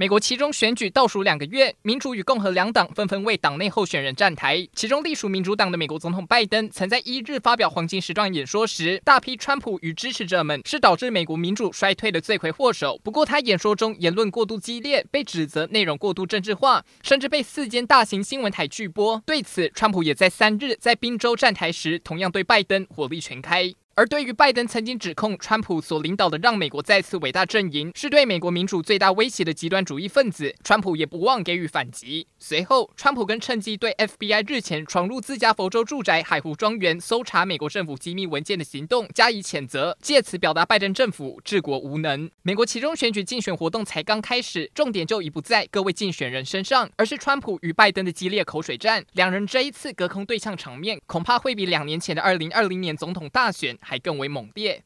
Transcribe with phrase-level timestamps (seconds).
[0.00, 4.64] 美国其中选举倒数两个月，民主与共和两党纷纷为党内候选人站台。
[4.72, 12.96] 其中隶属民主党的美国总统拜登，曾在一日发表黄金时段演说时，大批川普与支持者们是导致美国民主衰退的罪魁祸首。
[13.02, 19.20] 不过，他演说中言论过度激烈，被指责内容过度政治化，甚至被四间大型新闻台拒播。
[19.26, 23.74] 对此，川普也在三日在宾州站台时，同样对拜登火力全开。
[23.98, 32.24] 而对于拜登曾经指控川普所领导的让美国再次伟大阵营是对美国民主最大威胁的极端主义分子，川普也不忘给予反击。
[32.38, 42.30] 随后，川普更趁机对 FBI 日前闯入自家佛州住宅海湖庄园搜查美国政府机密文件的行动加以谴责，借此表达拜登政府治国无能。
[42.42, 49.04] 美国其中选举竞选活动才刚开始，重点就已不在各位竞选人身上，而是川普与拜登的激烈口水战。
[49.14, 54.84] 两人这一次隔空对呛场面，恐怕会比两年前的2020年总统大选还更为猛烈。